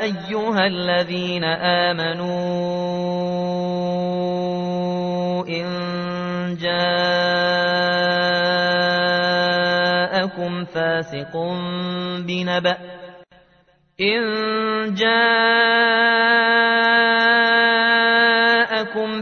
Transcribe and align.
أيها 0.00 0.66
الذين 0.66 1.44
آمنوا 1.44 2.30
إن 5.48 5.66
جاءكم 6.60 7.34
فاسق 10.64 11.36
بنبأ 12.26 12.76
إن 14.00 14.24
جاءكم 14.94 15.30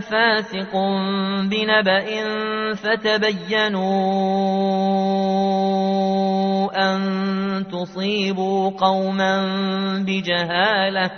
فاسق 0.00 0.72
بنبأ 1.50 2.06
فتبينوا 2.74 3.88
أن 6.76 7.00
تصيبوا 7.72 8.70
قوما 8.70 9.34
بجهالة 10.06 11.10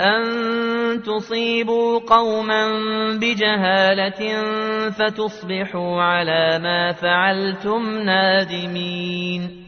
أن 0.00 0.22
تصيبوا 1.02 1.98
قوما 1.98 2.68
بجهالة 3.18 4.42
فتصبحوا 4.90 6.02
على 6.02 6.58
ما 6.58 6.92
فعلتم 6.92 7.98
نادمين. 7.98 9.67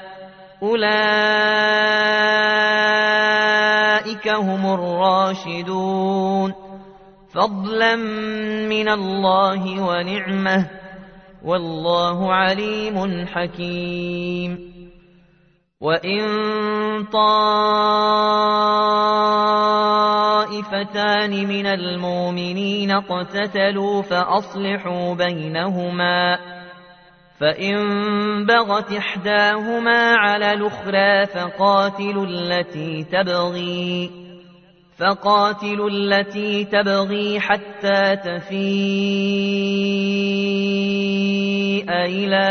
أولئك 0.63 0.91
هم 4.27 4.73
الراشدون. 4.73 6.53
فضلا 7.33 7.95
من 8.69 8.89
الله 8.89 9.81
ونعمة. 9.81 10.65
والله 11.45 12.33
عليم 12.33 13.27
حكيم. 13.27 14.71
وإن 15.81 16.23
طائفتان 17.03 18.11
من 21.47 21.65
المؤمنين 21.65 22.91
اقتتلوا 22.91 24.01
فأصلحوا 24.01 25.13
بينهما. 25.13 26.60
فإن 27.41 28.45
بغت 28.45 28.91
إحداهما 28.91 30.15
على 30.15 30.53
الأخرى 30.53 31.25
فقاتلوا 31.25 32.25
التي 32.25 33.03
تبغي 33.03 34.11
فقاتلوا 34.97 35.89
التي 35.89 36.65
تبغي 36.65 37.39
حتى 37.39 38.15
تفيء 38.15 38.61
إلى 41.89 42.47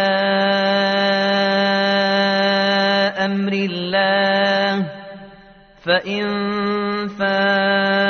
أمر 3.25 3.53
الله. 3.53 4.87
فإن 5.87 6.27
فاءت 7.09 8.10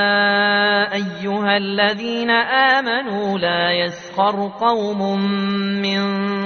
أيها 0.93 1.57
الذين 1.57 2.29
آمنوا 2.29 3.39
لا 3.39 3.71
يسخر 3.71 4.51
قوم 4.59 5.19
من 5.81 6.01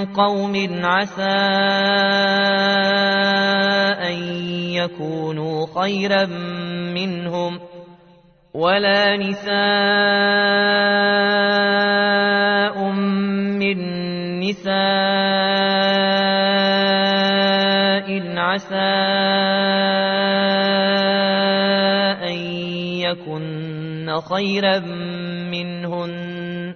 قوم 0.06 0.86
عسى 0.86 1.24
أن 4.06 4.18
يكونوا 4.74 5.66
خيرا 5.82 6.26
منهم 6.94 7.60
ولا 8.54 9.18
نساء 9.18 9.56
من 13.60 13.78
نساء 14.40 15.65
خيرا 24.22 24.80
منهن 25.52 26.76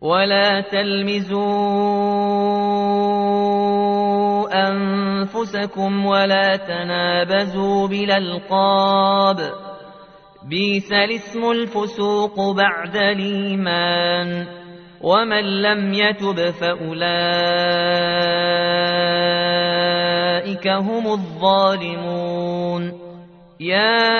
ولا 0.00 0.60
تلمزوا 0.60 1.50
أنفسكم 4.68 6.06
ولا 6.06 6.56
تنابزوا 6.56 7.88
بالألقاب. 7.88 9.36
بيس 10.48 10.92
الاسم 10.92 11.50
الفسوق 11.50 12.56
بعد 12.56 12.96
الإيمان. 12.96 14.46
ومن 15.00 15.62
لم 15.62 15.94
يتب 15.94 16.50
فأولئك 16.50 17.08
هم 20.68 21.06
الظالمون. 21.06 22.92
يا 23.60 24.19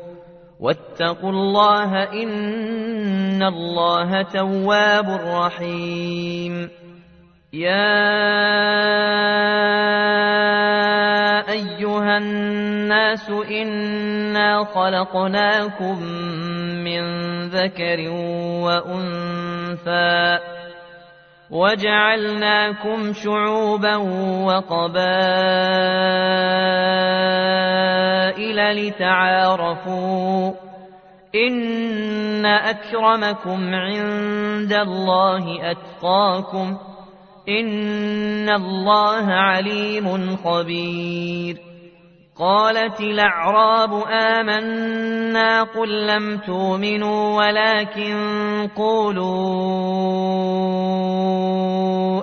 واتقوا 0.61 1.29
الله 1.29 2.03
إن 2.03 3.43
الله 3.43 4.21
تواب 4.21 5.09
رحيم. 5.25 6.69
يا 7.53 7.91
أيها 11.49 12.17
الناس 12.17 13.29
إنا 13.29 14.63
خلقناكم 14.63 16.03
من 16.85 17.03
ذكر 17.49 18.09
وأنثى. 18.61 20.39
وجعلناكم 21.51 23.13
شعوبا 23.13 23.95
وقبائل 24.45 24.97
لتعارفوا 28.87 30.53
إن 31.35 32.45
أكرمكم 32.45 33.75
عند 33.75 34.73
الله 34.73 35.71
أتقاكم 35.71 36.77
إن 37.49 38.49
الله 38.49 39.25
عليم 39.25 40.37
خبير 40.37 41.70
قالت 42.41 42.99
الأعراب 42.99 44.03
آمنا 44.09 45.63
قل 45.63 46.07
لم 46.07 46.37
تؤمنوا 46.37 47.37
ولكن 47.37 48.13
قولوا 48.75 49.31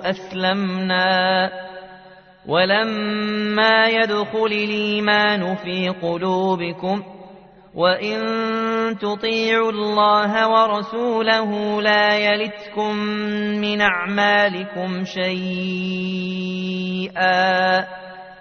أسلمنا 0.09 1.49
ولما 2.47 3.85
يدخل 3.85 4.45
الإيمان 4.45 5.55
في 5.55 5.89
قلوبكم 5.89 7.03
وإن 7.75 8.19
تطيعوا 8.97 9.71
الله 9.71 10.49
ورسوله 10.49 11.81
لا 11.81 12.17
يلتكم 12.17 12.95
من 13.61 13.81
أعمالكم 13.81 15.03
شيئا 15.05 16.39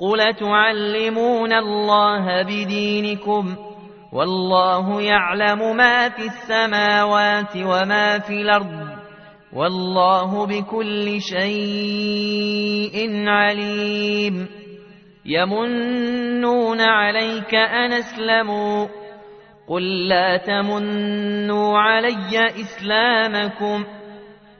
قل 0.00 0.34
تعلمون 0.34 1.52
الله 1.52 2.42
بدينكم 2.42 3.56
والله 4.12 5.02
يعلم 5.02 5.76
ما 5.76 6.08
في 6.08 6.22
السماوات 6.26 7.56
وما 7.56 8.18
في 8.18 8.32
الأرض 8.32 8.88
والله 9.52 10.46
بكل 10.46 11.20
شيء 11.20 12.98
عليم 13.28 14.48
يمنون 15.24 16.80
عليك 16.80 17.54
أن 17.54 17.92
اسلموا 17.92 18.86
قل 19.68 20.08
لا 20.08 20.36
تمنوا 20.36 21.78
علي 21.78 22.46
إسلامكم 22.60 23.84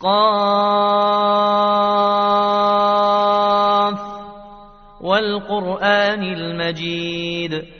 قاف 0.00 1.56
والقرآن 5.00 6.22
المجيد. 6.22 7.76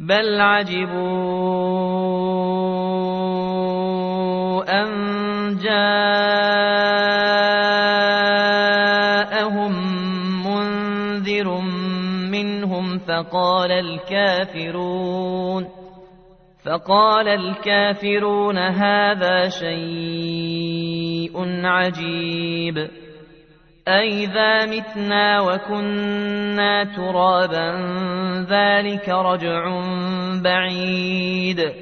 بل 0.00 0.40
عجبوا 0.40 1.00
أن 4.82 4.88
جاءهم 5.56 6.12
منذر 10.46 11.60
منهم 12.30 12.98
فقال 12.98 13.72
الكافرون 13.72 15.68
فقال 16.64 17.28
الكافرون 17.28 18.58
هذا 18.58 19.48
شيء 19.48 20.79
عجيب. 21.66 22.88
أئذا 23.88 24.66
متنا 24.66 25.40
وكنا 25.40 26.84
ترابا 26.84 27.70
ذلك 28.50 29.08
رجع 29.08 29.82
بعيد. 30.44 31.72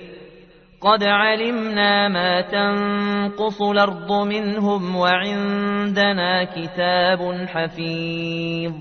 قد 0.80 1.04
علمنا 1.04 2.08
ما 2.08 2.40
تنقص 2.40 3.62
الأرض 3.62 4.12
منهم 4.12 4.96
وعندنا 4.96 6.44
كتاب 6.44 7.46
حفيظ. 7.46 8.72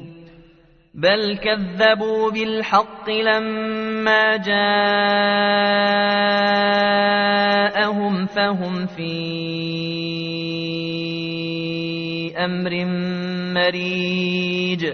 بل 0.98 1.38
كذبوا 1.38 2.32
بالحق 2.32 3.10
لما 3.10 4.38
جاءهم 4.38 4.88
فهم 8.26 8.86
في 8.86 10.07
أمر 12.38 12.86
مريج 13.54 14.94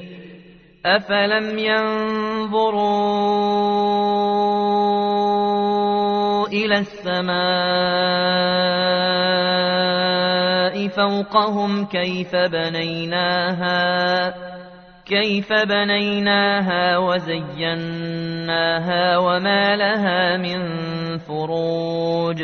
أفلم 0.86 1.58
ينظروا 1.58 2.88
إلى 6.48 6.78
السماء 6.78 7.34
فوقهم 10.88 11.86
كيف 11.86 12.36
بنيناها 12.36 13.84
كيف 15.06 15.54
بنيناها 15.54 16.98
وزيناها 16.98 18.38
وما 19.18 19.76
لها 19.76 20.38
من 20.38 20.60
فروج 21.18 22.44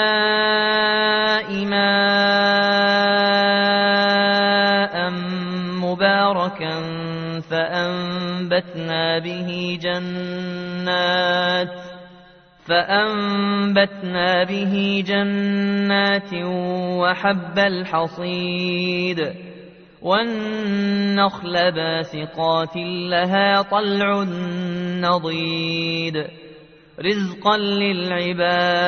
مباركا 6.51 7.41
فأنبتنا 7.41 9.19
به 9.19 9.79
جنات 9.81 11.69
فأنبتنا 12.65 14.43
به 14.43 15.03
جنات 15.07 16.33
وحب 17.01 17.59
الحصيد 17.59 19.33
والنخل 20.01 21.71
باسقات 21.71 22.75
لها 23.09 23.61
طلع 23.61 24.23
نضيد 25.01 26.27
رزقا 26.99 27.57
للعباد 27.57 28.81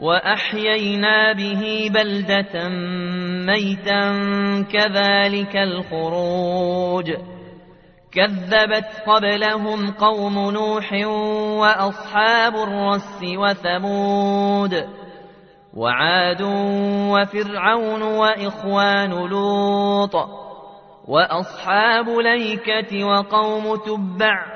وأحيينا 0.00 1.32
به 1.32 1.90
بلدة 1.94 2.68
ميتا 3.46 4.12
كذلك 4.72 5.56
الخروج 5.56 7.12
كذبت 8.12 9.02
قبلهم 9.06 9.90
قوم 9.90 10.50
نوح 10.50 10.92
وأصحاب 11.60 12.54
الرس 12.54 13.20
وثمود 13.22 14.88
وعاد 15.74 16.42
وفرعون 17.10 18.02
وإخوان 18.02 19.10
لوط 19.10 20.14
وأصحاب 21.08 22.08
ليكة 22.08 23.04
وقوم 23.04 23.76
تبع 23.76 24.55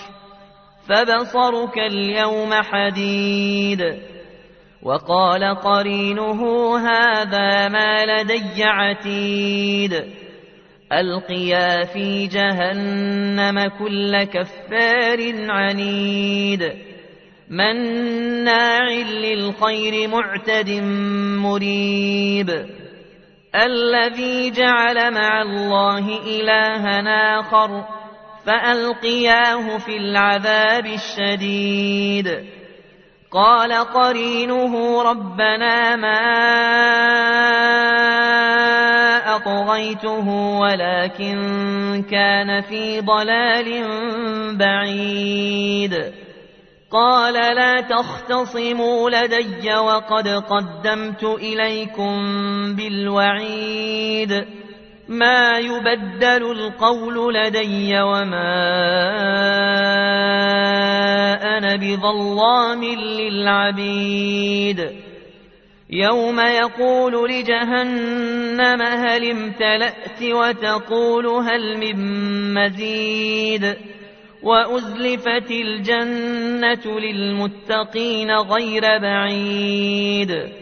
فبصرك 0.91 1.77
اليوم 1.77 2.53
حديد. 2.53 3.97
وقال 4.83 5.55
قرينه 5.55 6.77
هذا 6.77 7.67
ما 7.67 8.05
لدي 8.05 8.63
عتيد. 8.63 10.03
ألقيا 10.93 11.85
في 11.85 12.27
جهنم 12.27 13.71
كل 13.79 14.23
كفار 14.23 15.51
عنيد. 15.51 16.73
مناع 17.49 18.89
للخير 18.91 20.07
معتد 20.07 20.69
مريب. 21.41 22.65
الذي 23.55 24.51
جعل 24.51 25.13
مع 25.13 25.41
الله 25.41 26.19
إلها 26.27 27.39
آخر. 27.39 28.00
فألقياه 28.45 29.77
في 29.77 29.97
العذاب 29.97 30.85
الشديد. 30.85 32.45
قال 33.31 33.73
قرينه 33.73 35.03
ربنا 35.03 35.95
ما 35.95 36.21
أطغيته 39.35 40.29
ولكن 40.59 41.37
كان 42.11 42.61
في 42.61 43.01
ضلال 43.01 43.87
بعيد. 44.57 46.13
قال 46.91 47.33
لا 47.33 47.81
تختصموا 47.81 49.09
لدي 49.09 49.75
وقد 49.75 50.27
قدمت 50.27 51.23
إليكم 51.23 52.15
بالوعيد. 52.75 54.60
ما 55.11 55.59
يبدل 55.59 56.51
القول 56.51 57.33
لدي 57.33 58.01
وما 58.01 58.77
أنا 61.57 61.75
بظلام 61.75 62.83
للعبيد. 63.19 64.91
يوم 65.89 66.39
يقول 66.39 67.31
لجهنم 67.31 68.81
هل 68.81 69.29
امتلأت 69.31 70.23
وتقول 70.23 71.25
هل 71.27 71.77
من 71.77 71.97
مزيد. 72.53 73.75
وأزلفت 74.43 75.51
الجنة 75.51 76.99
للمتقين 76.99 78.31
غير 78.31 78.81
بعيد. 79.01 80.61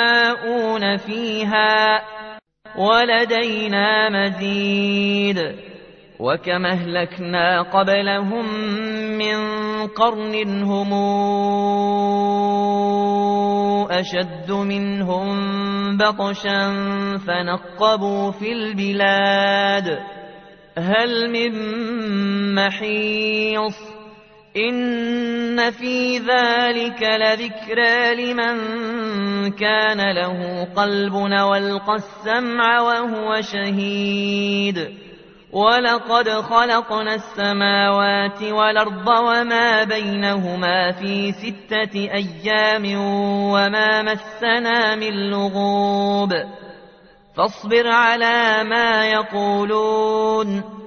فيها 1.11 2.01
ولدينا 2.77 4.09
مزيد 4.09 5.39
وكم 6.19 6.65
أهلكنا 6.65 7.61
قبلهم 7.61 8.45
من 9.17 9.37
قرن 9.87 10.63
هم 10.63 10.91
أشد 13.91 14.51
منهم 14.51 15.27
بطشا 15.97 16.73
فنقبوا 17.27 18.31
في 18.31 18.51
البلاد 18.51 19.99
هل 20.77 21.31
من 21.31 21.53
محيص 22.55 24.00
إن 24.57 25.71
في 25.71 26.17
ذلك 26.17 27.01
لذكرى 27.01 28.15
لمن 28.15 28.55
كان 29.51 30.11
له 30.11 30.67
قلب 30.75 31.13
والقى 31.13 31.95
السمع 31.95 32.81
وهو 32.81 33.41
شهيد 33.41 34.97
ولقد 35.51 36.29
خلقنا 36.29 37.15
السماوات 37.15 38.43
والأرض 38.43 39.07
وما 39.07 39.83
بينهما 39.83 40.91
في 40.91 41.31
ستة 41.31 41.95
أيام 41.95 42.83
وما 43.51 44.01
مسنا 44.01 44.95
من 44.95 45.29
لغوب 45.29 46.33
فاصبر 47.37 47.87
على 47.87 48.63
ما 48.63 49.05
يقولون 49.05 50.80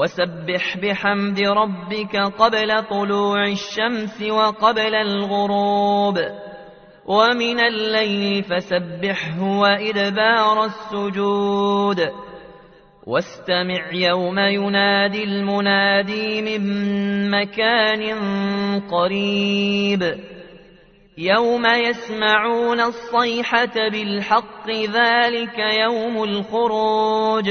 وسبح 0.00 0.76
بحمد 0.82 1.40
ربك 1.40 2.16
قبل 2.16 2.82
طلوع 2.90 3.46
الشمس 3.46 4.22
وقبل 4.22 4.94
الغروب 4.94 6.18
ومن 7.06 7.60
الليل 7.60 8.42
فسبحه 8.42 9.42
وإدبار 9.42 10.64
السجود 10.64 12.00
واستمع 13.06 13.92
يوم 13.92 14.38
ينادي 14.38 15.24
المنادي 15.24 16.42
من 16.42 17.30
مكان 17.30 18.02
قريب 18.80 20.02
يوم 21.18 21.66
يسمعون 21.66 22.80
الصيحة 22.80 23.88
بالحق 23.92 24.70
ذلك 24.70 25.58
يوم 25.58 26.24
الخروج 26.24 27.50